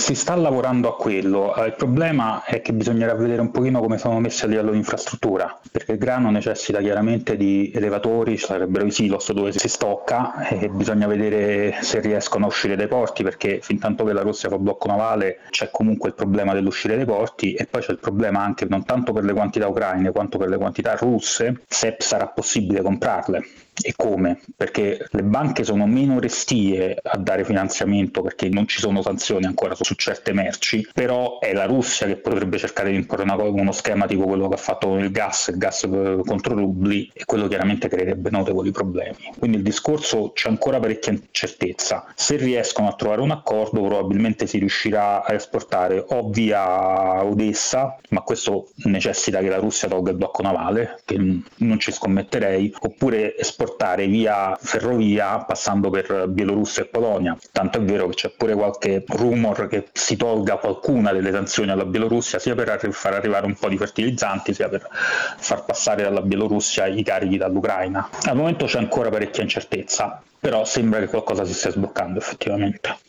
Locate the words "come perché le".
23.96-25.22